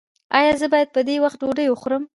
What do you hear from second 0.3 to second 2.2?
ایا زه باید په وخت ډوډۍ وخورم؟